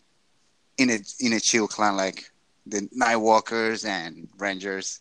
[0.79, 2.31] in a in a chill clan like
[2.66, 5.01] the Night Walkers and Rangers.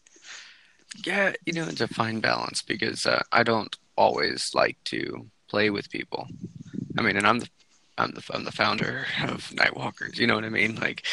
[1.06, 5.70] yeah, you know, it's a fine balance because uh, I don't always like to play
[5.70, 6.28] with people.
[6.98, 7.50] I mean, and I'm the
[7.98, 10.18] I'm the I'm the founder of Nightwalkers.
[10.18, 10.76] You know what I mean?
[10.76, 11.06] Like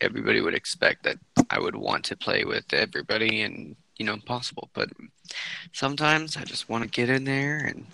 [0.00, 1.18] everybody would expect that
[1.50, 4.70] I would want to play with everybody, and you know, impossible.
[4.74, 4.90] But
[5.72, 7.86] sometimes I just want to get in there and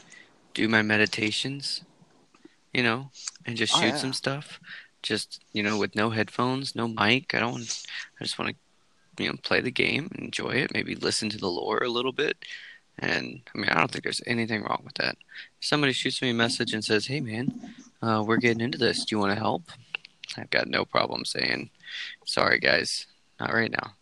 [0.55, 1.83] do my meditations,
[2.73, 3.11] you know,
[3.47, 3.97] and just Oh, shoot yeah.
[3.97, 4.61] some stuff.
[5.03, 7.35] Just you know, with no headphones, no mic.
[7.35, 7.53] I don't.
[7.53, 7.83] Want,
[8.21, 8.55] I just want
[9.17, 12.12] to, you know, play the game, enjoy it, maybe listen to the lore a little
[12.12, 12.37] bit.
[12.99, 15.17] And I mean, I don't think there's anything wrong with that.
[15.61, 19.05] If somebody shoots me a message and says, "Hey, man, uh, we're getting into this.
[19.05, 19.65] Do you want to help?"
[20.37, 21.71] I've got no problem saying,
[22.25, 23.07] "Sorry, guys,
[23.41, 23.95] not right now.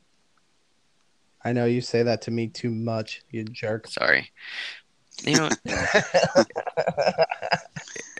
[1.45, 3.87] I know you say that to me too much, you jerk.
[3.87, 4.31] Sorry."
[5.25, 5.49] You know,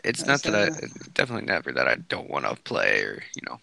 [0.03, 3.41] it's not that I uh, definitely never that I don't want to play or you
[3.47, 3.59] know,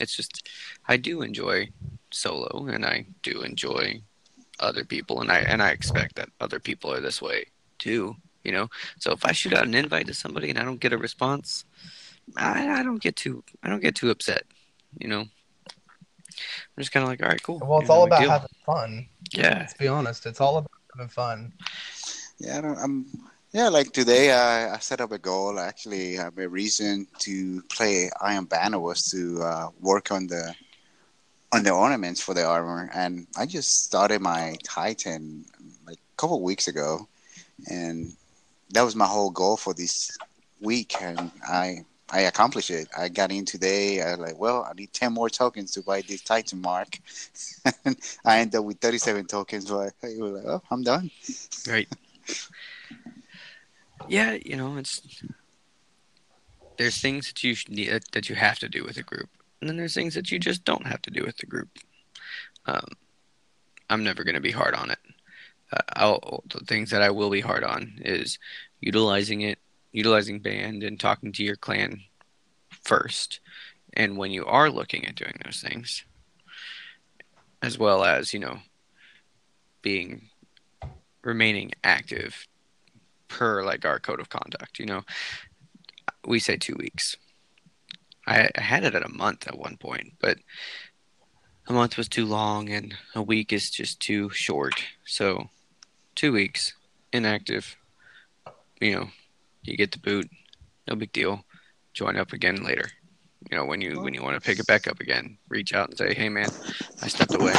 [0.00, 0.48] it's just
[0.88, 1.70] I do enjoy
[2.10, 4.02] solo and I do enjoy
[4.60, 7.46] other people and I and I expect that other people are this way
[7.78, 8.16] too.
[8.44, 10.92] You know, so if I shoot out an invite to somebody and I don't get
[10.92, 11.64] a response,
[12.36, 14.44] I, I don't get too I don't get too upset.
[14.98, 15.24] You know,
[16.76, 17.58] I'm just kind of like, all right, cool.
[17.62, 18.30] well, it's You know, all no about deal.
[18.30, 19.08] having fun.
[19.32, 20.26] yeah, Let's be honest.
[20.26, 21.52] It's all about having fun.
[22.38, 23.06] Yeah, I don't, I'm.
[23.52, 25.58] Yeah, like today, I, I set up a goal.
[25.60, 30.54] Actually, uh, my reason to play Iron Banner was to uh, work on the
[31.52, 35.44] on the ornaments for the armor, and I just started my Titan
[35.86, 37.06] like a couple of weeks ago,
[37.70, 38.14] and
[38.70, 40.16] that was my whole goal for this
[40.62, 42.88] week, and I I accomplished it.
[42.96, 44.02] I got in today.
[44.02, 46.98] I like, well, I need ten more tokens to buy this Titan mark,
[48.24, 49.68] I ended up with thirty-seven tokens.
[49.68, 51.10] So I, was like, oh, I'm done.
[51.68, 51.88] Right.
[54.08, 55.22] yeah, you know, it's
[56.76, 59.76] there's things that you need, that you have to do with a group, and then
[59.76, 61.68] there's things that you just don't have to do with the group.
[62.66, 62.86] Um,
[63.88, 64.98] I'm never going to be hard on it.
[65.96, 66.18] Uh,
[66.50, 68.38] the things that I will be hard on is
[68.80, 69.58] utilizing it,
[69.92, 72.00] utilizing band, and talking to your clan
[72.82, 73.40] first.
[73.94, 76.04] And when you are looking at doing those things,
[77.62, 78.58] as well as you know
[79.82, 80.28] being
[81.22, 82.46] remaining active
[83.28, 84.78] per like our code of conduct.
[84.78, 85.02] You know,
[86.26, 87.16] we say two weeks.
[88.26, 90.38] I, I had it at a month at one point, but
[91.66, 94.74] a month was too long and a week is just too short.
[95.04, 95.48] So,
[96.14, 96.74] two weeks
[97.12, 97.76] inactive.
[98.80, 99.08] You know,
[99.64, 100.28] you get the boot,
[100.88, 101.44] no big deal.
[101.94, 102.88] Join up again later.
[103.50, 105.88] You know, when you when you want to pick it back up again, reach out
[105.88, 106.48] and say, "Hey, man,
[107.02, 107.54] I stepped away.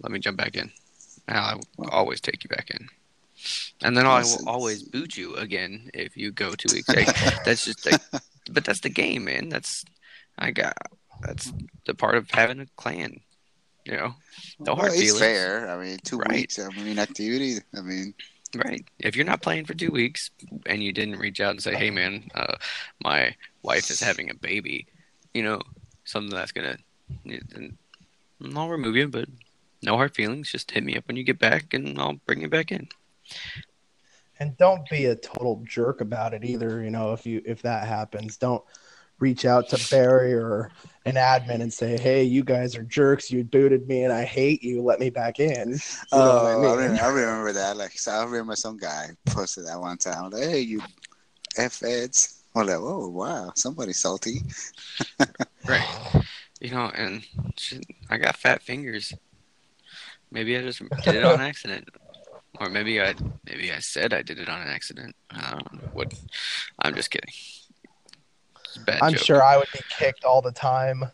[0.00, 0.70] Let me jump back in."
[1.28, 2.88] And I will always take you back in.
[3.82, 6.88] And then I will always boot you again if you go two weeks.
[6.88, 7.08] Like,
[7.44, 8.00] that's just like,
[8.50, 9.48] but that's the game, man.
[9.48, 9.84] That's
[10.38, 10.74] I got.
[11.22, 11.52] That's
[11.86, 13.20] the part of having a clan.
[13.84, 14.14] You know,
[14.60, 15.20] no hard well, it's feelings.
[15.20, 15.68] fair.
[15.68, 16.30] I mean, two Right.
[16.30, 16.58] weeks.
[16.58, 17.58] I mean, activity.
[17.76, 18.14] I mean,
[18.54, 18.84] Right.
[19.00, 20.30] If you're not playing for two weeks
[20.66, 22.56] and you didn't reach out and say, "Hey, man, uh,
[23.02, 24.86] my wife is having a baby,"
[25.32, 25.60] you know,
[26.04, 26.76] something that's gonna,
[27.24, 27.76] then
[28.54, 29.08] I'll remove you.
[29.08, 29.28] But
[29.82, 30.52] no hard feelings.
[30.52, 32.88] Just hit me up when you get back, and I'll bring you back in.
[34.40, 37.86] and don't be a total jerk about it either you know if you if that
[37.86, 38.64] happens don't
[39.18, 40.70] reach out to barry or
[41.06, 44.62] an admin and say hey you guys are jerks you booted me and i hate
[44.62, 45.80] you let me back in you know
[46.12, 46.90] oh, what I, oh, I mean?
[46.90, 47.76] remember, I remember that.
[47.76, 50.30] Like, so I remember some guy posted that one time.
[50.30, 50.80] Like, hey, you
[51.56, 52.42] f eds.
[52.54, 54.42] I'm like, oh wow, somebody's salty.
[55.66, 56.24] Right.
[56.60, 57.24] You know, and
[57.56, 59.14] shit, I got fat fingers.
[60.30, 61.88] Maybe I just did it on accident,
[62.60, 63.14] or maybe I
[63.46, 65.16] maybe I said I did it on an accident.
[65.30, 66.12] I don't know what.
[66.78, 67.32] I'm just kidding.
[68.74, 69.22] It's a bad i'm joke.
[69.22, 71.04] sure i would be kicked all the time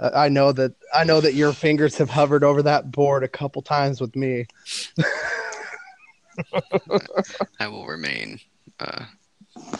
[0.00, 3.28] Uh, i know that i know that your fingers have hovered over that board a
[3.28, 4.44] couple times with me
[7.58, 8.40] I will remain.
[8.78, 9.06] Uh,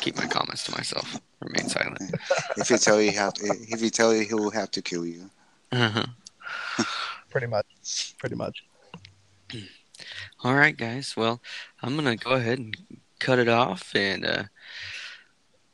[0.00, 1.20] keep my comments to myself.
[1.42, 1.98] Remain silent.
[2.56, 5.30] If you tell you have, if you tell you, he will have to kill you.
[5.72, 6.06] Uh-huh.
[7.30, 8.64] pretty much pretty much
[10.42, 11.14] All right, guys.
[11.16, 11.42] Well,
[11.82, 12.74] I'm gonna go ahead and
[13.18, 14.44] cut it off, and uh,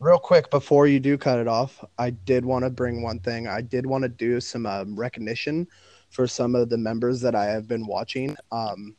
[0.03, 3.47] Real quick before you do cut it off, I did want to bring one thing.
[3.47, 5.69] I did want to do some um, recognition
[6.11, 8.37] for some of the members that I have been watching.
[8.51, 8.97] Um,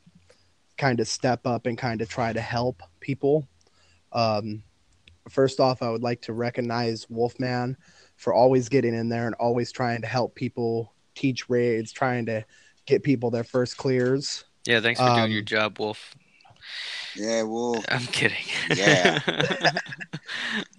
[0.77, 3.45] kind of step up and kind of try to help people.
[4.13, 4.63] Um,
[5.27, 7.75] first off, I would like to recognize Wolfman
[8.15, 12.45] for always getting in there and always trying to help people teach raids, trying to
[12.85, 14.45] get people their first clears.
[14.65, 16.15] yeah, thanks for doing your Um, job, Wolf.
[17.15, 18.37] Yeah, well, I'm kidding.
[18.75, 19.19] Yeah.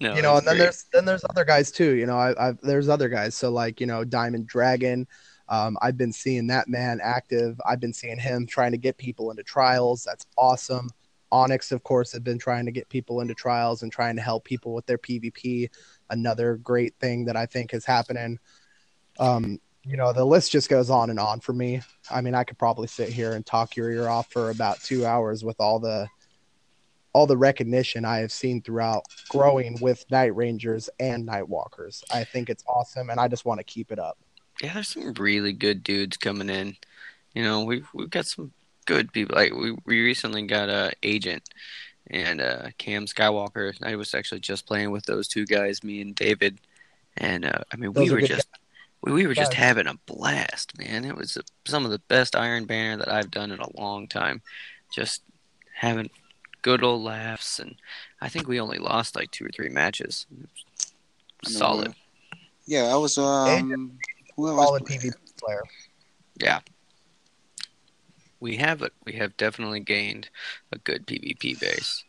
[0.01, 0.63] no, you know, and then great.
[0.63, 1.95] there's then there's other guys too.
[1.95, 3.35] You know, I, I've there's other guys.
[3.35, 5.07] So like you know, Diamond Dragon.
[5.47, 7.59] Um, I've been seeing that man active.
[7.65, 10.03] I've been seeing him trying to get people into trials.
[10.03, 10.89] That's awesome.
[11.31, 14.43] Onyx, of course, have been trying to get people into trials and trying to help
[14.43, 15.69] people with their PvP.
[16.09, 18.39] Another great thing that I think is happening.
[19.19, 21.81] Um, you know, the list just goes on and on for me.
[22.09, 25.05] I mean, I could probably sit here and talk your ear off for about two
[25.05, 26.07] hours with all the
[27.15, 32.03] all the recognition I have seen throughout growing with Night Rangers and Night Walkers.
[32.13, 34.17] I think it's awesome, and I just want to keep it up.
[34.61, 36.75] yeah, there's some really good dudes coming in.
[37.33, 38.51] You know, we've we've got some
[38.85, 39.37] good people.
[39.37, 41.43] Like we we recently got a agent
[42.07, 43.73] and uh, Cam Skywalker.
[43.81, 46.59] I was actually just playing with those two guys, me and David,
[47.15, 48.49] and uh, I mean we Those are were just
[49.01, 51.05] we, we were just having a blast, man.
[51.05, 54.41] It was some of the best Iron Banner that I've done in a long time.
[54.93, 55.21] Just
[55.73, 56.09] having
[56.65, 57.75] good old laughs, and
[58.21, 60.25] I think we only lost like two or three matches.
[61.43, 61.93] Solid.
[62.65, 63.99] yeah, I was um,
[64.35, 65.61] who I was Solid PvP player.
[66.41, 66.61] Yeah.
[68.39, 68.93] We have it.
[69.05, 70.29] we have definitely gained
[70.71, 72.03] a good PvP base.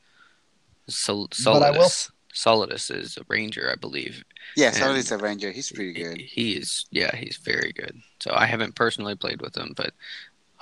[0.89, 4.25] Sol- But I will- Solidus, Solidus is a ranger, I believe.
[4.57, 5.53] Yeah, And- a ranger.
[5.53, 6.19] He's pretty good.
[6.19, 8.01] He is, yeah, he's very good.
[8.21, 9.93] So I haven't personally played with him, but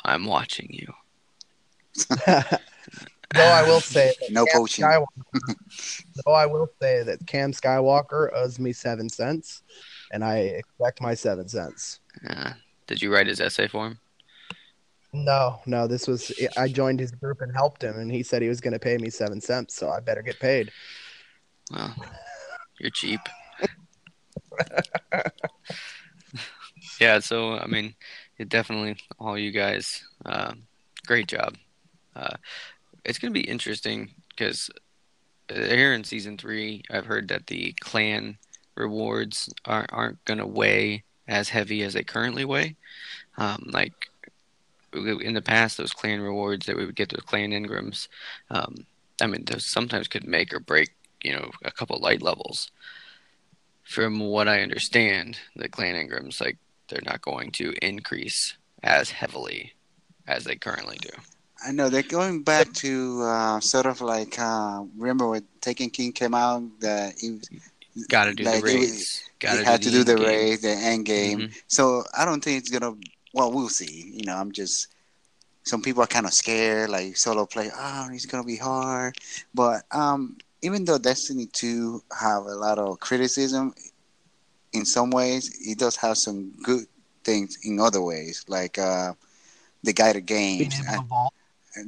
[0.04, 0.92] I'm watching you.
[3.34, 4.84] Though I will say, No Cam poaching.
[4.84, 5.54] Skywalker,
[6.24, 9.62] though I will say that Cam Skywalker owes me seven cents,
[10.12, 12.00] and I expect my seven cents.
[12.28, 12.52] Uh,
[12.86, 13.98] did you write his essay for him?
[15.12, 18.48] No, no, this was I joined his group and helped him, and he said he
[18.48, 20.72] was going to pay me seven cents, so I better get paid.
[21.70, 21.94] Well,
[22.80, 23.20] you're cheap.
[27.00, 27.94] yeah, so I mean,
[28.38, 30.54] it definitely all you guys, uh,
[31.06, 31.56] great job.
[32.16, 32.36] Uh,
[33.04, 34.70] it's gonna be interesting because
[35.48, 38.38] here in season three, I've heard that the clan
[38.76, 42.76] rewards aren't aren't gonna weigh as heavy as they currently weigh.
[43.36, 44.10] Um, like
[44.92, 48.08] in the past, those clan rewards that we would get those clan engrams,
[48.50, 48.86] um,
[49.20, 50.90] I mean, those sometimes could make or break
[51.22, 52.70] you know a couple light levels.
[53.82, 59.72] From what I understand, the clan engrams like they're not going to increase as heavily
[60.26, 61.10] as they currently do.
[61.66, 66.12] I know they're going back to uh, sort of like uh, remember when Taken King
[66.12, 67.40] came out that he
[68.09, 69.20] Got to do Like, the it raids.
[69.20, 71.38] he Got had to do the end raid, the end game.
[71.40, 71.55] Mhm.
[71.68, 72.94] So I don't think it's gonna.
[73.33, 74.11] Well, we'll see.
[74.14, 74.88] You know, I'm just.
[75.62, 77.70] Some people are kind of scared, like solo play.
[77.74, 79.16] Oh, it's gonna be hard.
[79.55, 83.74] But um, even though Destiny Two have a lot of criticism,
[84.72, 86.87] in some ways, it does have some good
[87.22, 89.14] things in other ways, like uh,
[89.85, 90.74] the guided Being games.
[90.81, 91.35] able to vault.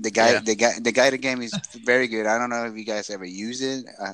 [0.00, 0.40] The guy, Yeah.
[0.40, 2.26] the guy, the guided game is very good.
[2.26, 4.12] I don't know if you guys ever use it uh,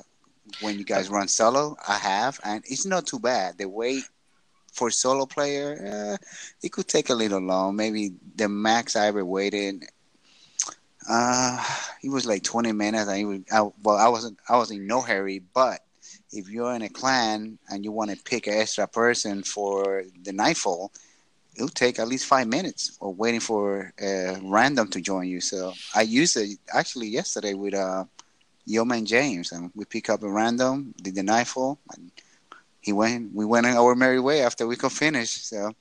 [0.61, 1.75] when you guys run solo.
[1.87, 3.57] I have, and it's not too bad.
[3.57, 4.03] The wait
[4.71, 6.17] for solo player, uh,
[6.61, 7.75] it could take a little long.
[7.75, 9.85] Maybe the max I ever waited,
[11.09, 11.63] uh,
[12.03, 13.09] it was like twenty minutes.
[13.11, 15.39] It was, I, well, I wasn't, I was in no hurry.
[15.53, 15.81] But
[16.31, 20.33] if you're in a clan and you want to pick an extra person for the
[20.33, 20.91] nightfall,
[21.55, 25.41] it'll take at least five minutes or waiting for a random to join you.
[25.41, 28.05] So I used it actually yesterday with uh,
[28.65, 32.11] Yeoman James, and we pick up a random, did the nightfall, and
[32.81, 33.33] he went.
[33.33, 35.29] We went in our merry way after we could finish.
[35.31, 35.71] So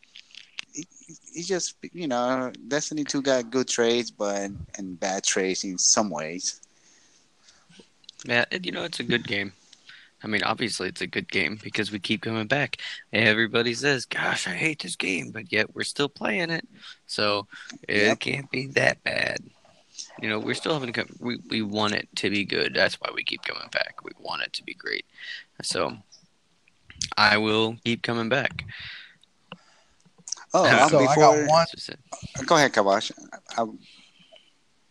[0.74, 6.10] it just you know, Destiny Two got good trades, but and bad trades in some
[6.10, 6.60] ways.
[8.24, 9.52] Yeah, it- you know, it's a good game.
[10.24, 12.76] I mean, obviously, it's a good game because we keep coming back.
[13.12, 16.66] Everybody says, "Gosh, I hate this game," but yet we're still playing it.
[17.06, 17.46] So
[17.88, 18.20] it Yep.
[18.20, 19.38] can't be that bad.
[20.20, 20.92] You know, we're still having.
[20.92, 22.74] co- We we want it to be good.
[22.74, 24.02] That's why we keep coming back.
[24.04, 25.04] We want it to be great.
[25.62, 25.96] So
[27.16, 28.64] I will keep coming back.
[30.54, 31.90] Oh, Uh, So I got one- That's
[32.46, 33.10] go ahead, Kabash.
[33.56, 33.64] I,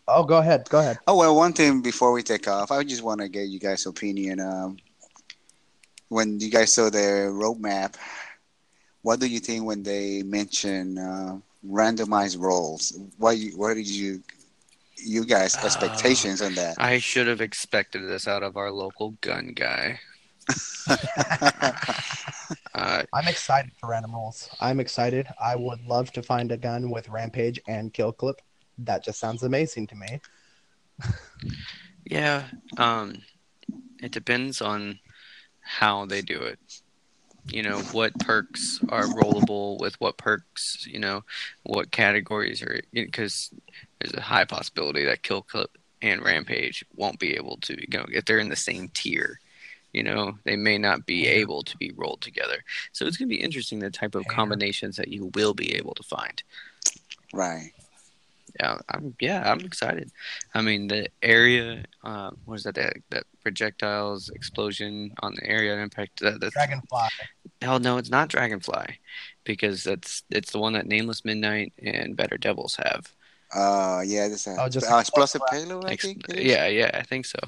[0.08, 0.68] Oh, go ahead.
[0.70, 0.98] Go ahead.
[1.08, 3.86] Oh well, one thing before we take off, I just want to get you guys'
[3.86, 4.42] opinion.
[4.42, 4.78] Um,
[6.12, 7.96] when you guys saw the roadmap,
[9.02, 12.92] what do you think when they mention uh, randomized rolls?
[13.18, 14.22] What you, what did you,
[14.98, 16.76] you guys' Uh, expectations on that?
[16.78, 20.00] I should have expected this out of our local gun guy.
[22.74, 24.50] Uh, I'm excited for random rolls.
[24.60, 25.28] I'm excited.
[25.40, 28.42] I would love to find a gun with rampage and kill clip.
[28.80, 30.20] That just sounds amazing to me.
[32.06, 32.44] Yeah,
[32.78, 33.22] um,
[34.02, 35.00] it depends on
[35.72, 36.60] how they do it.
[37.48, 41.24] You know, what perks are rollable with what perks, you know,
[41.64, 43.52] what categories are, because
[44.00, 45.70] there's a high possibility that Kill Clip
[46.02, 49.40] and Rampage won't be able to, you know, if they're in the same tier,
[49.94, 52.64] you know, they may not be able to be rolled together.
[52.92, 55.96] So it's going to be interesting the type of combinations that you will be able
[55.96, 56.44] to find.
[57.34, 57.72] right.
[58.60, 60.12] Yeah, I'm yeah, I'm excited.
[60.54, 62.76] I mean, the area, um, what is that?
[62.76, 66.20] That, that projectiles explosion on the area impact.
[66.20, 67.08] That, that's Dragonfly.
[67.62, 69.00] hell no, it's not Dragonfly,
[69.46, 73.12] because that's it's the one that Nameless Midnight and Better Devils have.
[73.54, 75.86] Uh, yeah, this is Oh, just uh, explosive payload.
[75.86, 76.24] I Ex- think.
[76.30, 77.40] yeah, yeah, I think so.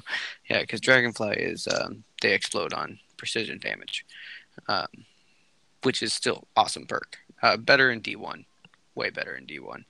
[0.50, 4.04] Yeah, because Dragonfly is um, they explode on precision damage,
[4.68, 4.86] um,
[5.82, 7.18] which is still awesome perk.
[7.42, 8.44] Uh, better in D one,
[8.94, 9.84] way better in D one.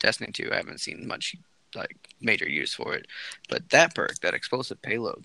[0.00, 1.34] Destiny two, I haven't seen much
[1.74, 3.06] like major use for it,
[3.48, 5.24] but that perk, that explosive payload,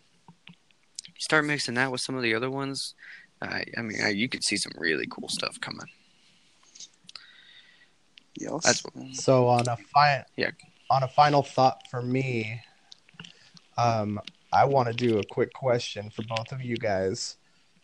[1.07, 2.95] you start mixing that with some of the other ones.
[3.41, 5.87] I I mean, I, you could see some really cool stuff coming.
[8.35, 8.83] Yes.
[9.13, 10.51] So on a fi- Yeah.
[10.89, 12.61] on a final thought for me,
[13.77, 14.19] um,
[14.51, 17.37] I want to do a quick question for both of you guys.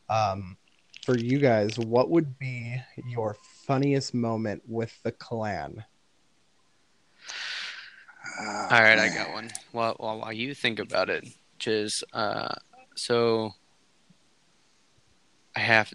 [0.09, 0.57] Um,
[1.03, 5.85] for you guys, what would be your funniest moment with the clan?
[8.39, 9.49] Uh, All right, I got one.
[9.73, 12.55] Well, while, while you think about it, just uh,
[12.95, 13.53] so
[15.55, 15.93] I have,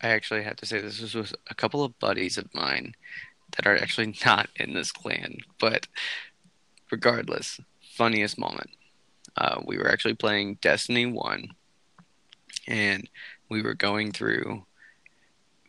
[0.00, 2.94] I actually have to say this was with a couple of buddies of mine
[3.56, 5.86] that are actually not in this clan, but
[6.90, 7.60] regardless,
[7.94, 8.70] funniest moment.
[9.36, 11.48] Uh, we were actually playing Destiny One,
[12.66, 13.08] and
[13.50, 14.64] we were going through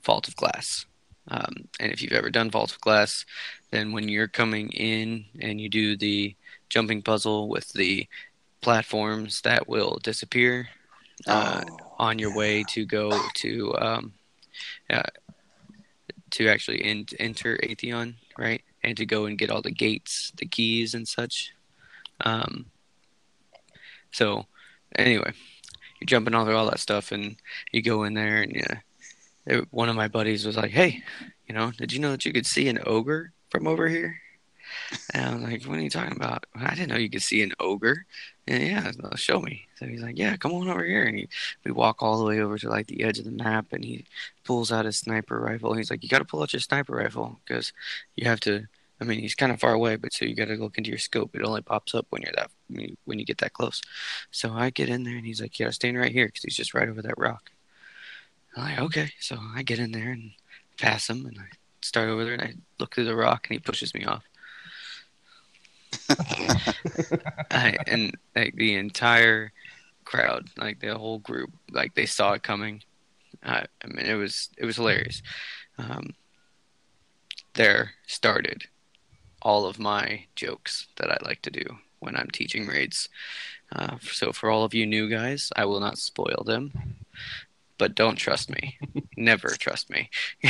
[0.05, 0.85] Vault of Glass.
[1.29, 3.25] Um, and if you've ever done Vault of Glass,
[3.71, 6.35] then when you're coming in and you do the
[6.69, 8.07] jumping puzzle with the
[8.61, 10.67] platforms that will disappear
[11.27, 12.37] uh, Oh, on your yeah.
[12.37, 14.13] way to go to um,
[14.89, 15.03] uh,
[16.31, 18.61] to actually in, enter Atheon, right?
[18.83, 21.53] And to go and get all the gates, the keys, and such.
[22.21, 22.65] Um,
[24.11, 24.45] so,
[24.97, 25.31] anyway,
[25.99, 27.35] you're jumping all through all that stuff, and
[27.71, 28.79] you go in there, and yeah,
[29.45, 31.03] it- one of my buddies was like, "Hey,
[31.47, 34.19] you know, did you know that you could see an ogre from over here?"
[35.13, 36.45] And I was like, "What are you talking about?
[36.55, 38.05] I didn't know you could see an ogre."
[38.47, 39.67] And yeah, show me.
[39.75, 41.29] So he's like, "Yeah, come on over here." And he,
[41.65, 44.05] we walk all the way over to like the edge of the map, and he
[44.43, 45.73] pulls out his sniper rifle.
[45.73, 47.73] He's like, "You got to pull out your sniper rifle because
[48.15, 48.67] you have to
[49.01, 50.99] I mean, he's kind of far away, but so you got to look into your
[50.99, 51.35] scope.
[51.35, 53.81] It only pops up when you're that when you, when you get that close.
[54.31, 56.73] So I get in there, and he's like, "Yeah, stand right here," because he's just
[56.73, 57.52] right over that rock.
[58.55, 60.31] I'm like, "Okay." So I get in there and
[60.79, 61.45] pass him, and I
[61.81, 64.23] start over there, and I look through the rock, and he pushes me off.
[67.51, 69.51] I, and like the entire
[70.05, 72.83] crowd, like the whole group, like they saw it coming.
[73.43, 75.21] I, I mean, it was it was hilarious.
[75.77, 76.13] Um,
[77.55, 78.63] there started
[79.41, 81.63] all of my jokes that I like to do
[81.99, 83.09] when I'm teaching raids.
[83.75, 86.95] Uh, so for all of you new guys, I will not spoil them,
[87.83, 88.77] but don't trust me.
[89.17, 90.09] Never trust me.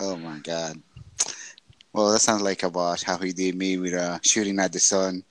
[0.00, 0.82] oh my god.
[1.92, 5.22] Well, that sounds like about how he did me with uh, shooting at the sun.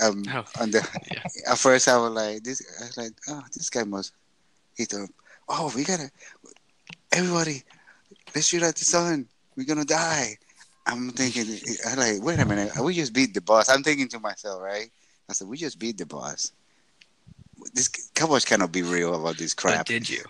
[0.00, 1.26] Um, Oh, on the, yeah.
[1.52, 4.12] at first I was like, this, I was like, oh, this guy must.
[4.76, 5.10] He thought,
[5.48, 6.08] oh, we gotta,
[7.10, 7.64] everybody,
[8.36, 9.26] let's shoot at the sun.
[9.56, 10.36] We're gonna die.
[10.86, 11.58] I'm thinking,
[11.88, 13.68] I'm like, wait a minute, we just beat the boss.
[13.68, 14.92] I'm thinking to myself, right?
[15.28, 16.52] I said, we just beat the boss.
[17.72, 19.78] This Cowboys cannot be real about this crap.
[19.78, 20.22] But did you?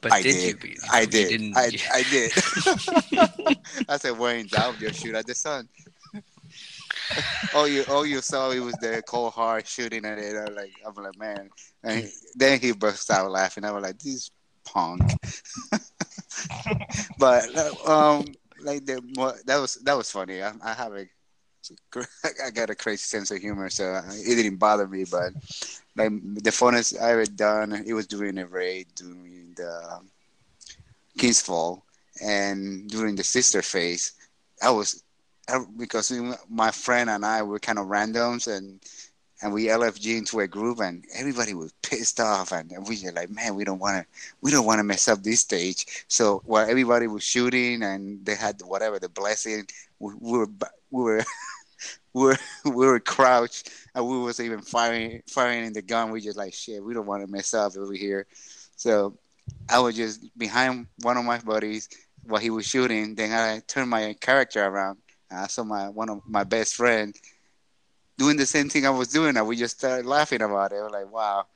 [0.00, 0.70] But I did, did.
[0.70, 0.76] you?
[0.90, 1.28] I You did.
[1.28, 2.32] didn't- I, I did.
[3.88, 5.68] I said, in doubt, just shoot at the sun.
[7.54, 10.36] all you all you saw it was the Coldheart shooting at it.
[10.36, 11.50] I'm like, I'm like, man.
[11.82, 13.64] And he- then he burst out laughing.
[13.64, 14.30] I was like, this
[14.64, 15.02] punk.
[17.18, 17.44] but
[17.86, 18.24] um,
[18.62, 19.00] like the
[19.46, 20.42] that was that was funny.
[20.42, 21.06] I, I have a
[22.44, 25.04] I got a crazy sense of humor, so it didn't bother me.
[25.10, 25.32] But
[26.04, 30.00] like the funnest I ever done, it was during a raid during the
[31.18, 31.84] King's Fall
[32.22, 34.12] and during the sister phase.
[34.62, 35.02] I was
[35.76, 36.12] because
[36.48, 38.80] my friend and I were kind of randoms and
[39.42, 43.30] and we LFG into a group and everybody was pissed off and we were like,
[43.30, 44.06] man, we don't want to
[44.42, 46.04] we don't want to mess up this stage.
[46.08, 49.66] So while everybody was shooting and they had whatever the blessing,
[49.98, 50.48] we, we were
[50.90, 51.24] we were
[52.12, 56.10] we were we were crouched and we was even firing firing in the gun.
[56.10, 56.82] We just like shit.
[56.82, 58.26] We don't want to mess up over here.
[58.76, 59.16] So
[59.68, 61.88] I was just behind one of my buddies
[62.24, 63.14] while he was shooting.
[63.14, 64.98] Then I turned my character around.
[65.30, 67.14] I saw my one of my best friend
[68.18, 70.76] doing the same thing I was doing, and we just started laughing about it.
[70.76, 71.46] We're like, wow,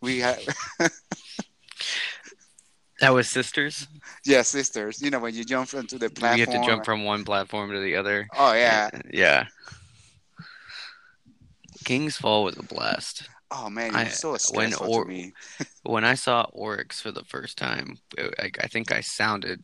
[0.00, 0.38] we had
[3.00, 3.88] That was sisters.
[4.24, 5.02] yeah sisters.
[5.02, 7.70] You know when you jump onto the platform, You have to jump from one platform
[7.72, 8.28] to the other.
[8.36, 8.88] Oh yeah.
[9.12, 9.46] Yeah.
[11.84, 13.28] King's Fall was a blast.
[13.50, 15.32] Oh man, it I- was so when stressful or- to me.
[15.84, 19.62] When I saw Oryx for the first time, I, I think I sounded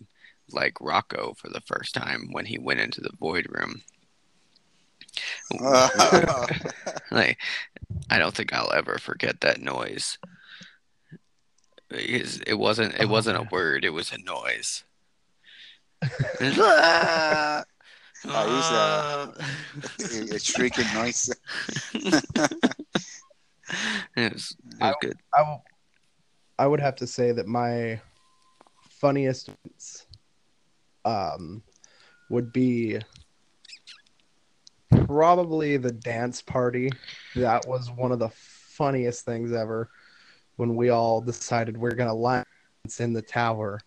[0.53, 3.81] like Rocco for the first time when he went into the void room.
[7.11, 7.39] like,
[8.11, 10.19] I don't think I'll ever forget that noise.
[11.89, 12.95] Because It wasn't.
[12.95, 13.85] It Oh, wasn't a word.
[13.85, 14.85] It was a noise.
[16.03, 17.65] It was, ah!
[18.27, 19.47] "Ah, Oh, ah."
[20.33, 21.31] a shrieking noise.
[21.95, 22.23] it
[24.17, 25.17] was, it was I- good.
[25.35, 25.59] I
[26.59, 28.01] I would have to say that my
[28.91, 29.49] funniest
[31.07, 31.63] um
[32.29, 32.99] would be
[35.07, 36.91] probably the dance party.
[37.37, 39.89] That was one of the funniest things ever
[40.57, 42.45] when we all decided we're gonna line
[42.99, 43.79] in the tower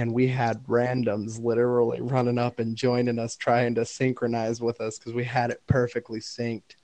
[0.00, 4.98] and we had randoms literally running up and joining us trying to synchronize with us
[4.98, 6.74] because we had it perfectly synced.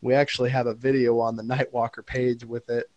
[0.00, 2.88] We actually have a video on the Nightwalker page with it.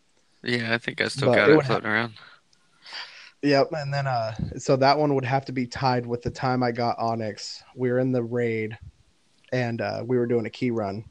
[0.41, 2.13] Yeah, I think I still But got it floating around.
[3.41, 6.63] Yep, and then uh so that one would have to be tied with the time
[6.63, 7.61] I got Onyx.
[7.75, 8.77] We were in the raid
[9.51, 11.03] and uh we were doing a key run.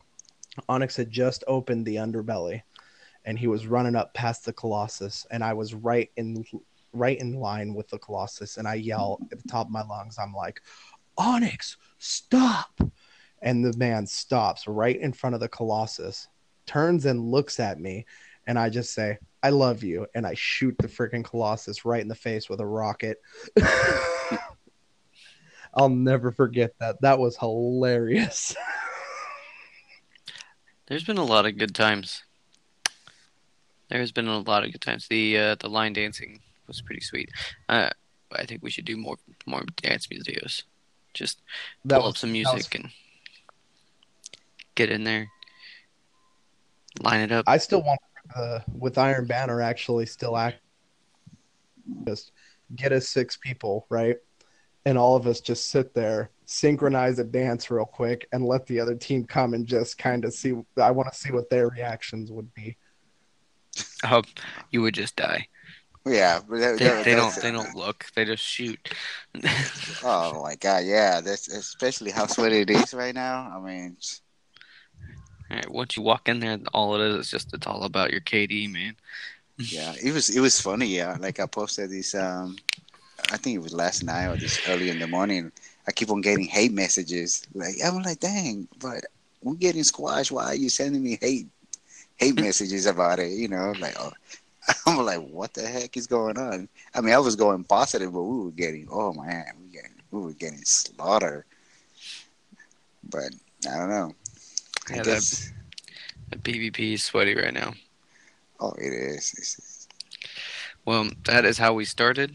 [0.67, 2.63] Onyx had just opened the underbelly
[3.27, 6.43] and he was running up past the Colossus and I was right in
[6.97, 10.19] right in line with the Colossus and I yell at the top of my lungs.
[10.19, 10.63] I'm like,
[11.19, 12.81] "Onyx, stop!"
[13.43, 16.29] And the man stops right in front of the Colossus,
[16.67, 18.07] turns and looks at me,
[18.47, 20.07] and I just say, I love you.
[20.15, 23.21] And I shoot the freaking Colossus right in the face with a rocket.
[25.75, 27.01] I'll never forget that.
[27.03, 28.57] That was hilarious.
[30.87, 32.25] There's been a lot of good times.
[33.89, 35.07] There's been a lot of good times.
[35.09, 37.31] The uh, the line dancing was pretty sweet.
[37.69, 37.91] Uh,
[38.33, 40.65] I think we should do more more dance videos.
[41.15, 41.43] Just
[41.85, 42.91] That pull was up some music and
[44.75, 45.29] get in there,
[47.01, 47.45] line it up.
[47.47, 48.01] I still want
[48.35, 50.59] uh, with Iron Banner actually still act
[52.07, 52.33] just
[52.75, 54.17] get us six people, right?
[54.85, 58.79] And all of us just sit there, synchronize a dance real quick, and let the
[58.81, 60.55] other team come and just kind of see.
[60.81, 62.77] I want to see what their reactions would be.
[64.05, 64.23] Oh,
[64.71, 65.49] you would just die.
[66.07, 68.07] Yeah, but that, They, that- they don't they don't look.
[68.15, 68.79] They just shoot.
[70.03, 71.21] Oh my god, yeah.
[71.21, 73.53] That's especially how sweaty it is right now.
[73.57, 73.97] I mean,
[75.51, 78.21] Alright, once you walk in there, all it is is just it's all about your
[78.21, 78.97] KD, man.
[79.59, 80.87] yeah, it was it was funny.
[80.87, 82.15] Yeah, like I posted this.
[82.15, 82.57] Um,
[83.33, 85.53] I think it was last night or this early in the morning.
[85.89, 87.47] I keep on getting hate messages.
[87.55, 89.05] Like I'm like, dang, but
[89.43, 90.33] we're getting squashed.
[90.33, 91.49] Why are you sending me hate
[92.17, 93.33] hate messages about it?
[93.33, 94.13] You know, like oh.
[94.87, 96.69] I'm like, what the heck is going on?
[96.95, 100.21] I mean, I was going positive, but we were getting, oh man, we getting, we
[100.21, 101.45] were getting slaughtered.
[103.09, 103.31] But
[103.69, 104.13] I don't know.
[104.91, 105.53] I Yeah, that- guess,
[106.31, 107.75] The PvP is sweaty right now.
[108.61, 109.33] oh, it is.
[109.39, 109.89] It's,
[110.85, 112.35] Well, that is how we started,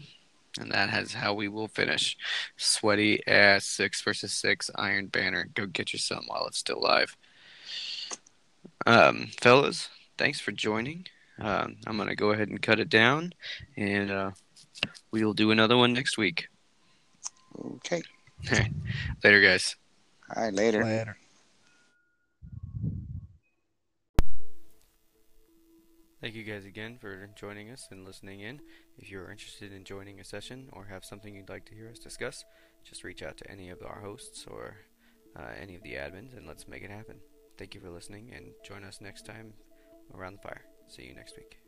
[0.58, 2.16] and that is how we will finish.
[2.56, 5.48] Sweaty ass six versus six Iron Banner.
[5.54, 7.16] Go get your son while it's still live.
[8.86, 11.06] Um, fellas, thanks for joining.
[11.40, 13.32] Um, I'm gonna go ahead and cut it down,
[13.76, 14.30] and uh,
[15.10, 16.48] we'll do another one next week.
[17.76, 18.02] okay.
[19.24, 19.76] Later, guys.
[20.34, 20.82] All right, later.
[20.82, 21.16] Later.
[26.22, 28.60] Thank you guys again for joining us and listening in.
[28.96, 31.98] If you're interested in joining a session or have something you'd like to hear us
[31.98, 32.44] discuss,
[32.84, 34.76] just reach out to any of our hosts or
[35.36, 37.16] uh, any of the admins and let's make it happen.
[37.58, 39.54] Thank you for listening and join us next time
[40.14, 40.71] around the fire.
[40.88, 41.61] See you next week.